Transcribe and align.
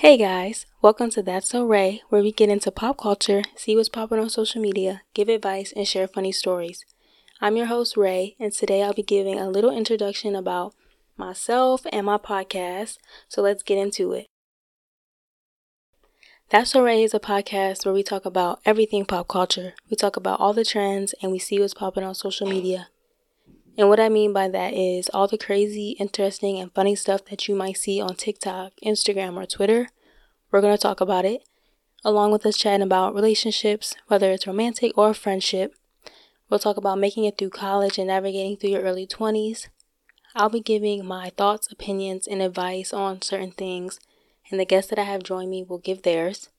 Hey 0.00 0.16
guys, 0.16 0.64
welcome 0.80 1.10
to 1.10 1.22
That's 1.22 1.50
So 1.50 1.66
Rai, 1.66 2.00
where 2.08 2.22
we 2.22 2.32
get 2.32 2.48
into 2.48 2.70
pop 2.70 2.96
culture, 2.96 3.42
see 3.54 3.76
what's 3.76 3.90
popping 3.90 4.18
on 4.18 4.30
social 4.30 4.62
media, 4.62 5.02
give 5.12 5.28
advice, 5.28 5.74
and 5.76 5.86
share 5.86 6.08
funny 6.08 6.32
stories. 6.32 6.86
I'm 7.38 7.54
your 7.54 7.66
host, 7.66 7.98
Rai, 7.98 8.34
and 8.40 8.50
today 8.50 8.82
I'll 8.82 8.94
be 8.94 9.02
giving 9.02 9.38
a 9.38 9.50
little 9.50 9.70
introduction 9.70 10.34
about 10.34 10.74
myself 11.18 11.82
and 11.92 12.06
my 12.06 12.16
podcast, 12.16 12.96
so 13.28 13.42
let's 13.42 13.62
get 13.62 13.76
into 13.76 14.12
it. 14.12 14.26
That's 16.48 16.70
So 16.70 16.82
Rai 16.82 17.02
is 17.02 17.12
a 17.12 17.20
podcast 17.20 17.84
where 17.84 17.92
we 17.92 18.02
talk 18.02 18.24
about 18.24 18.60
everything 18.64 19.04
pop 19.04 19.28
culture. 19.28 19.74
We 19.90 19.96
talk 19.98 20.16
about 20.16 20.40
all 20.40 20.54
the 20.54 20.64
trends 20.64 21.14
and 21.20 21.30
we 21.30 21.38
see 21.38 21.60
what's 21.60 21.74
popping 21.74 22.04
on 22.04 22.14
social 22.14 22.48
media. 22.48 22.88
And 23.80 23.88
what 23.88 23.98
I 23.98 24.10
mean 24.10 24.34
by 24.34 24.46
that 24.46 24.74
is 24.74 25.08
all 25.14 25.26
the 25.26 25.38
crazy, 25.38 25.92
interesting, 25.98 26.58
and 26.58 26.70
funny 26.70 26.94
stuff 26.94 27.24
that 27.30 27.48
you 27.48 27.54
might 27.54 27.78
see 27.78 27.98
on 27.98 28.14
TikTok, 28.14 28.72
Instagram, 28.84 29.42
or 29.42 29.46
Twitter. 29.46 29.88
We're 30.50 30.60
going 30.60 30.76
to 30.76 30.82
talk 30.82 31.00
about 31.00 31.24
it, 31.24 31.48
along 32.04 32.30
with 32.32 32.44
us 32.44 32.58
chatting 32.58 32.82
about 32.82 33.14
relationships, 33.14 33.96
whether 34.08 34.32
it's 34.32 34.46
romantic 34.46 34.92
or 34.98 35.14
friendship. 35.14 35.74
We'll 36.50 36.60
talk 36.60 36.76
about 36.76 36.98
making 36.98 37.24
it 37.24 37.38
through 37.38 37.56
college 37.56 37.96
and 37.96 38.08
navigating 38.08 38.58
through 38.58 38.68
your 38.68 38.82
early 38.82 39.06
20s. 39.06 39.68
I'll 40.34 40.50
be 40.50 40.60
giving 40.60 41.06
my 41.06 41.30
thoughts, 41.30 41.72
opinions, 41.72 42.26
and 42.26 42.42
advice 42.42 42.92
on 42.92 43.22
certain 43.22 43.52
things, 43.52 43.98
and 44.50 44.60
the 44.60 44.66
guests 44.66 44.90
that 44.90 44.98
I 44.98 45.04
have 45.04 45.22
joined 45.22 45.48
me 45.48 45.64
will 45.66 45.78
give 45.78 46.02
theirs. 46.02 46.50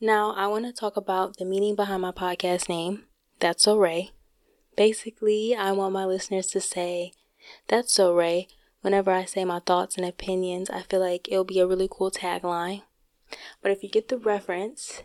Now, 0.00 0.32
I 0.32 0.48
want 0.48 0.64
to 0.64 0.72
talk 0.72 0.96
about 0.96 1.36
the 1.36 1.44
meaning 1.44 1.76
behind 1.76 2.02
my 2.02 2.10
podcast 2.10 2.68
name, 2.68 3.04
That's 3.38 3.62
So 3.62 3.78
Rai. 3.78 4.15
Basically, 4.76 5.56
I 5.56 5.72
want 5.72 5.94
my 5.94 6.04
listeners 6.04 6.48
to 6.48 6.60
say, 6.60 7.12
That's 7.68 7.92
so 7.92 8.14
Rai. 8.14 8.48
Whenever 8.82 9.10
I 9.10 9.24
say 9.24 9.44
my 9.44 9.58
thoughts 9.58 9.96
and 9.96 10.04
opinions, 10.06 10.70
I 10.70 10.82
feel 10.82 11.00
like 11.00 11.26
it'll 11.28 11.44
be 11.44 11.58
a 11.58 11.66
really 11.66 11.88
cool 11.90 12.10
tagline. 12.10 12.82
But 13.62 13.72
if 13.72 13.82
you 13.82 13.88
get 13.88 14.08
the 14.08 14.18
reference, 14.18 15.02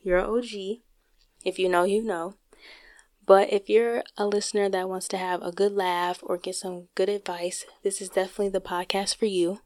you're 0.00 0.18
OG. 0.18 0.80
If 1.44 1.58
you 1.58 1.68
know, 1.68 1.84
you 1.84 2.02
know. 2.02 2.34
But 3.26 3.52
if 3.52 3.68
you're 3.68 4.02
a 4.16 4.26
listener 4.26 4.70
that 4.70 4.88
wants 4.88 5.06
to 5.08 5.18
have 5.18 5.42
a 5.42 5.52
good 5.52 5.72
laugh 5.72 6.20
or 6.22 6.38
get 6.38 6.56
some 6.56 6.88
good 6.94 7.10
advice, 7.10 7.66
this 7.82 8.00
is 8.00 8.08
definitely 8.08 8.48
the 8.48 8.60
podcast 8.60 9.16
for 9.16 9.26
you. 9.26 9.60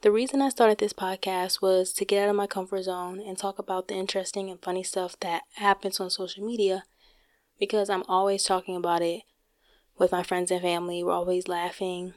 The 0.00 0.10
reason 0.10 0.40
I 0.40 0.48
started 0.48 0.78
this 0.78 0.94
podcast 0.94 1.60
was 1.60 1.92
to 1.92 2.06
get 2.06 2.22
out 2.22 2.30
of 2.30 2.36
my 2.36 2.46
comfort 2.46 2.84
zone 2.84 3.20
and 3.20 3.36
talk 3.36 3.58
about 3.58 3.88
the 3.88 3.94
interesting 3.94 4.48
and 4.48 4.60
funny 4.60 4.82
stuff 4.82 5.20
that 5.20 5.42
happens 5.56 6.00
on 6.00 6.08
social 6.08 6.44
media 6.44 6.84
because 7.60 7.88
I'm 7.88 8.02
always 8.08 8.42
talking 8.42 8.74
about 8.74 9.02
it 9.02 9.22
with 9.98 10.10
my 10.10 10.24
friends 10.24 10.50
and 10.50 10.62
family. 10.62 11.04
We're 11.04 11.12
always 11.12 11.46
laughing. 11.46 12.14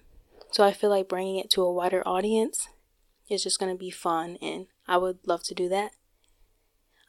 So 0.51 0.63
I 0.63 0.71
feel 0.71 0.89
like 0.89 1.09
bringing 1.09 1.37
it 1.37 1.51
to 1.51 1.61
a 1.61 1.71
wider 1.71 2.01
audience 2.07 2.69
is 3.29 3.43
just 3.43 3.59
going 3.59 3.71
to 3.71 3.77
be 3.77 3.91
fun, 3.91 4.37
and 4.41 4.67
I 4.87 4.97
would 4.97 5.19
love 5.25 5.43
to 5.43 5.53
do 5.53 5.67
that. 5.69 5.91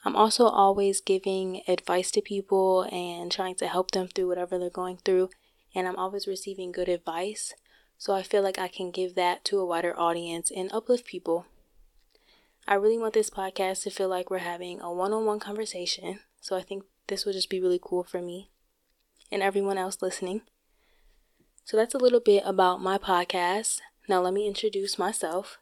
I'm 0.04 0.16
also 0.16 0.46
always 0.46 1.00
giving 1.00 1.62
advice 1.66 2.10
to 2.10 2.20
people 2.20 2.82
and 2.92 3.32
trying 3.32 3.54
to 3.56 3.66
help 3.66 3.92
them 3.92 4.08
through 4.08 4.28
whatever 4.28 4.58
they're 4.58 4.68
going 4.68 4.98
through, 4.98 5.30
and 5.74 5.88
I'm 5.88 5.96
always 5.96 6.26
receiving 6.26 6.72
good 6.72 6.88
advice. 6.88 7.54
So 7.96 8.12
I 8.12 8.22
feel 8.22 8.42
like 8.42 8.58
I 8.58 8.68
can 8.68 8.90
give 8.90 9.14
that 9.14 9.44
to 9.46 9.58
a 9.58 9.64
wider 9.64 9.98
audience 9.98 10.50
and 10.54 10.70
uplift 10.72 11.06
people. 11.06 11.46
I 12.66 12.74
really 12.74 12.98
want 12.98 13.14
this 13.14 13.30
podcast 13.30 13.82
to 13.82 13.90
feel 13.90 14.08
like 14.08 14.30
we're 14.30 14.38
having 14.38 14.80
a 14.80 14.92
one 14.92 15.12
on 15.12 15.24
one 15.24 15.40
conversation. 15.40 16.20
So 16.40 16.56
I 16.56 16.62
think 16.62 16.84
this 17.06 17.24
would 17.24 17.34
just 17.34 17.50
be 17.50 17.60
really 17.60 17.80
cool 17.82 18.04
for 18.04 18.20
me 18.20 18.50
and 19.30 19.42
everyone 19.42 19.78
else 19.78 20.00
listening. 20.00 20.42
So 21.64 21.76
that's 21.76 21.94
a 21.94 21.98
little 21.98 22.20
bit 22.20 22.42
about 22.44 22.82
my 22.82 22.98
podcast. 22.98 23.80
Now 24.08 24.20
let 24.20 24.34
me 24.34 24.46
introduce 24.46 24.98
myself. 24.98 25.58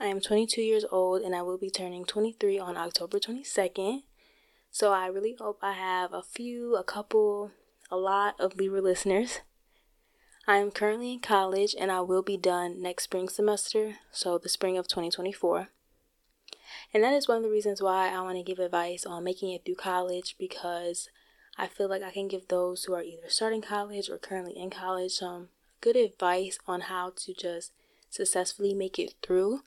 I 0.00 0.06
am 0.06 0.20
22 0.20 0.62
years 0.62 0.84
old 0.90 1.22
and 1.22 1.34
I 1.34 1.42
will 1.42 1.58
be 1.58 1.70
turning 1.70 2.04
23 2.04 2.58
on 2.58 2.76
October 2.76 3.18
22nd. 3.18 4.02
So 4.70 4.92
I 4.92 5.06
really 5.06 5.36
hope 5.38 5.58
I 5.62 5.72
have 5.72 6.12
a 6.12 6.22
few, 6.22 6.76
a 6.76 6.82
couple, 6.82 7.50
a 7.90 7.96
lot 7.96 8.34
of 8.40 8.56
Libra 8.56 8.80
listeners. 8.80 9.40
I 10.46 10.56
am 10.56 10.70
currently 10.70 11.12
in 11.12 11.20
college 11.20 11.76
and 11.78 11.92
I 11.92 12.00
will 12.00 12.22
be 12.22 12.36
done 12.36 12.82
next 12.82 13.04
spring 13.04 13.28
semester, 13.28 13.96
so 14.10 14.38
the 14.38 14.48
spring 14.48 14.76
of 14.76 14.88
2024. 14.88 15.68
And 16.94 17.02
that 17.02 17.14
is 17.14 17.26
one 17.26 17.38
of 17.38 17.42
the 17.42 17.50
reasons 17.50 17.80
why 17.80 18.08
I 18.08 18.20
want 18.20 18.36
to 18.36 18.42
give 18.42 18.58
advice 18.58 19.06
on 19.06 19.24
making 19.24 19.52
it 19.52 19.64
through 19.64 19.76
college 19.76 20.36
because 20.38 21.08
I 21.56 21.66
feel 21.66 21.88
like 21.88 22.02
I 22.02 22.10
can 22.10 22.28
give 22.28 22.48
those 22.48 22.84
who 22.84 22.94
are 22.94 23.02
either 23.02 23.28
starting 23.28 23.62
college 23.62 24.10
or 24.10 24.18
currently 24.18 24.56
in 24.56 24.70
college 24.70 25.12
some 25.12 25.48
good 25.80 25.96
advice 25.96 26.58
on 26.66 26.82
how 26.82 27.12
to 27.16 27.34
just 27.34 27.72
successfully 28.10 28.74
make 28.74 28.98
it 28.98 29.14
through 29.22 29.60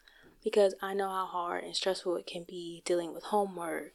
because 0.43 0.75
I 0.81 0.93
know 0.93 1.09
how 1.09 1.25
hard 1.25 1.63
and 1.63 1.75
stressful 1.75 2.15
it 2.17 2.27
can 2.27 2.45
be 2.47 2.83
dealing 2.85 3.13
with 3.13 3.25
homework, 3.25 3.93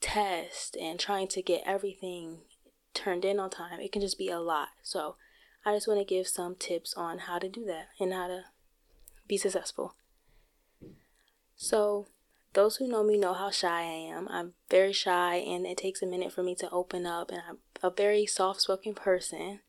tests, 0.00 0.74
and 0.80 0.98
trying 0.98 1.28
to 1.28 1.42
get 1.42 1.62
everything 1.66 2.38
turned 2.94 3.24
in 3.24 3.38
on 3.38 3.50
time. 3.50 3.80
It 3.80 3.92
can 3.92 4.00
just 4.00 4.18
be 4.18 4.30
a 4.30 4.40
lot. 4.40 4.68
So 4.82 5.16
I 5.66 5.74
just 5.74 5.86
want 5.86 6.00
to 6.00 6.04
give 6.04 6.26
some 6.26 6.54
tips 6.54 6.94
on 6.94 7.18
how 7.18 7.38
to 7.38 7.48
do 7.48 7.66
that 7.66 7.88
and 8.00 8.14
how 8.14 8.28
to 8.28 8.44
be 9.26 9.36
successful. 9.36 9.94
So 11.54 12.06
those 12.54 12.76
who 12.76 12.88
know 12.88 13.02
me 13.02 13.18
know 13.18 13.34
how 13.34 13.50
shy 13.50 13.80
I 13.82 14.14
am. 14.16 14.28
I'm 14.28 14.54
very 14.70 14.92
shy 14.92 15.36
and 15.36 15.66
it 15.66 15.76
takes 15.76 16.02
a 16.02 16.06
minute 16.06 16.32
for 16.32 16.42
me 16.42 16.54
to 16.56 16.70
open 16.70 17.06
up, 17.06 17.30
and 17.30 17.42
I'm 17.48 17.58
a 17.82 17.90
very 17.90 18.26
soft 18.26 18.62
spoken 18.62 18.94
person. 18.94 19.60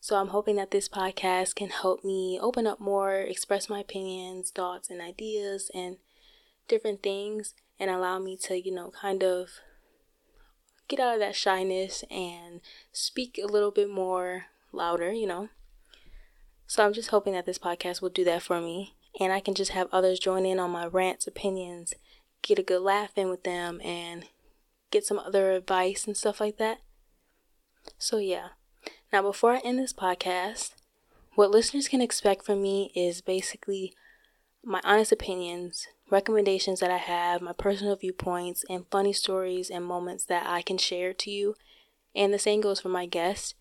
So 0.00 0.16
I'm 0.16 0.28
hoping 0.28 0.56
that 0.56 0.70
this 0.70 0.88
podcast 0.88 1.54
can 1.54 1.70
help 1.70 2.04
me 2.04 2.38
open 2.40 2.66
up 2.66 2.78
more, 2.78 3.16
express 3.16 3.68
my 3.68 3.80
opinions, 3.80 4.50
thoughts, 4.50 4.90
and 4.90 5.00
ideas, 5.00 5.70
and 5.74 5.96
different 6.68 7.02
things, 7.02 7.54
and 7.80 7.90
allow 7.90 8.18
me 8.18 8.36
to, 8.44 8.60
you 8.60 8.72
know, 8.72 8.90
kind 8.90 9.24
of 9.24 9.48
get 10.88 11.00
out 11.00 11.14
of 11.14 11.20
that 11.20 11.34
shyness 11.34 12.04
and 12.10 12.60
speak 12.92 13.40
a 13.42 13.46
little 13.46 13.70
bit 13.70 13.90
more 13.90 14.46
louder, 14.72 15.12
you 15.12 15.26
know. 15.26 15.48
So 16.66 16.84
I'm 16.84 16.92
just 16.92 17.10
hoping 17.10 17.32
that 17.32 17.46
this 17.46 17.58
podcast 17.58 18.00
will 18.00 18.10
do 18.10 18.24
that 18.24 18.42
for 18.42 18.60
me 18.60 18.94
and 19.18 19.32
I 19.32 19.40
can 19.40 19.54
just 19.54 19.70
have 19.70 19.88
others 19.92 20.18
join 20.18 20.44
in 20.44 20.58
on 20.58 20.70
my 20.70 20.86
rants, 20.86 21.26
opinions, 21.26 21.94
get 22.42 22.58
a 22.58 22.62
good 22.62 22.82
laugh 22.82 23.10
in 23.16 23.28
with 23.28 23.44
them 23.44 23.80
and 23.84 24.26
get 24.90 25.04
some 25.04 25.18
other 25.18 25.52
advice 25.52 26.06
and 26.06 26.16
stuff 26.16 26.40
like 26.40 26.58
that. 26.58 26.78
So, 27.98 28.18
yeah. 28.18 28.48
Now, 29.12 29.22
before 29.22 29.52
I 29.52 29.58
end 29.58 29.78
this 29.78 29.92
podcast, 29.92 30.74
what 31.34 31.50
listeners 31.50 31.88
can 31.88 32.00
expect 32.00 32.44
from 32.44 32.62
me 32.62 32.90
is 32.94 33.20
basically 33.20 33.94
my 34.64 34.80
honest 34.84 35.12
opinions, 35.12 35.86
recommendations 36.10 36.80
that 36.80 36.90
I 36.90 36.96
have, 36.96 37.40
my 37.40 37.52
personal 37.52 37.94
viewpoints, 37.96 38.64
and 38.68 38.86
funny 38.90 39.12
stories 39.12 39.70
and 39.70 39.84
moments 39.84 40.24
that 40.24 40.46
I 40.46 40.62
can 40.62 40.78
share 40.78 41.12
to 41.12 41.30
you. 41.30 41.54
And 42.14 42.32
the 42.32 42.38
same 42.38 42.60
goes 42.60 42.80
for 42.80 42.88
my 42.88 43.06
guests. 43.06 43.54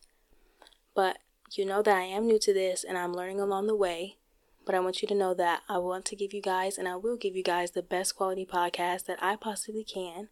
But 0.96 1.18
you 1.52 1.66
know 1.66 1.82
that 1.82 1.96
I 1.96 2.04
am 2.04 2.26
new 2.26 2.40
to 2.40 2.54
this 2.54 2.84
and 2.84 2.98
I'm 2.98 3.14
learning 3.14 3.40
along 3.40 3.68
the 3.68 3.76
way. 3.76 4.18
But 4.66 4.76
I 4.76 4.80
want 4.80 5.02
you 5.02 5.08
to 5.08 5.16
know 5.16 5.34
that 5.36 5.62
I 5.70 5.78
want 5.78 6.06
to 6.06 6.16
give 6.16 6.34
you 6.34 6.42
guys 6.42 6.78
and 6.78 6.88
I 6.88 6.96
will 6.96 7.18
give 7.18 7.36
you 7.36 7.44
guys 7.44 7.72
the 7.72 7.84
best 7.84 8.16
quality 8.16 8.46
podcast 8.46 9.06
that 9.06 9.22
I 9.22 9.36
possibly 9.36 9.84
can. 9.84 10.30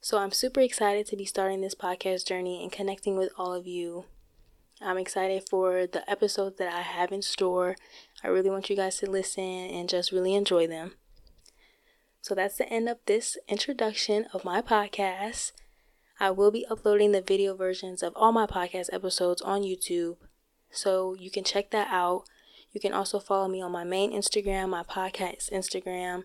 So 0.00 0.18
I'm 0.18 0.32
super 0.32 0.60
excited 0.60 1.06
to 1.06 1.16
be 1.16 1.24
starting 1.24 1.60
this 1.60 1.74
podcast 1.74 2.26
journey 2.26 2.62
and 2.62 2.72
connecting 2.72 3.16
with 3.16 3.30
all 3.36 3.52
of 3.52 3.66
you. 3.66 4.04
I'm 4.80 4.98
excited 4.98 5.48
for 5.48 5.86
the 5.86 6.08
episodes 6.10 6.58
that 6.58 6.72
I 6.72 6.80
have 6.80 7.12
in 7.12 7.22
store. 7.22 7.76
I 8.22 8.28
really 8.28 8.50
want 8.50 8.68
you 8.68 8.76
guys 8.76 8.98
to 8.98 9.10
listen 9.10 9.44
and 9.44 9.88
just 9.88 10.10
really 10.10 10.34
enjoy 10.34 10.66
them. 10.66 10.94
So 12.20 12.34
that's 12.34 12.56
the 12.56 12.68
end 12.68 12.88
of 12.88 12.98
this 13.06 13.36
introduction 13.48 14.26
of 14.32 14.44
my 14.44 14.60
podcast. 14.62 15.52
I 16.18 16.30
will 16.30 16.50
be 16.50 16.66
uploading 16.70 17.12
the 17.12 17.20
video 17.20 17.54
versions 17.54 18.02
of 18.02 18.12
all 18.14 18.32
my 18.32 18.46
podcast 18.46 18.92
episodes 18.92 19.42
on 19.42 19.62
YouTube. 19.62 20.16
So 20.70 21.14
you 21.14 21.30
can 21.30 21.44
check 21.44 21.70
that 21.70 21.88
out. 21.90 22.24
You 22.72 22.80
can 22.80 22.92
also 22.92 23.18
follow 23.18 23.48
me 23.48 23.60
on 23.60 23.72
my 23.72 23.84
main 23.84 24.12
Instagram, 24.12 24.70
my 24.70 24.82
podcast 24.82 25.52
Instagram. 25.52 26.24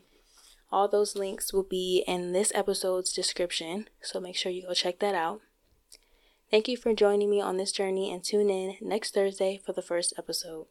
All 0.72 0.88
those 0.88 1.16
links 1.16 1.54
will 1.54 1.64
be 1.64 2.04
in 2.08 2.34
this 2.34 2.52
episode's 2.56 3.14
description, 3.14 3.88
so 4.02 4.20
make 4.20 4.36
sure 4.36 4.52
you 4.52 4.68
go 4.68 4.74
check 4.74 5.00
that 5.00 5.16
out. 5.16 5.42
Thank 6.50 6.68
you 6.68 6.78
for 6.78 6.94
joining 6.94 7.30
me 7.30 7.42
on 7.42 7.58
this 7.58 7.72
journey 7.72 8.12
and 8.12 8.24
tune 8.24 8.50
in 8.50 8.76
next 8.82 9.14
Thursday 9.14 9.60
for 9.66 9.74
the 9.74 9.82
first 9.82 10.14
episode. 10.18 10.68